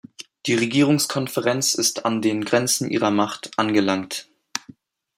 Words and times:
Die 0.47 0.55
Regierungskonferenz 0.55 1.75
ist 1.75 2.05
an 2.05 2.23
den 2.23 2.43
Grenzen 2.43 2.89
ihrer 2.89 3.11
Macht 3.11 3.51
angelangt. 3.59 4.27